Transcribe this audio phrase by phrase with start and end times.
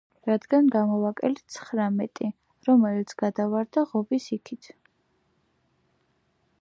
[0.27, 2.29] რადგან გამოვაკელით ცხრამეტი,
[2.69, 4.73] რომელიც გადავარდა ღობის იქით.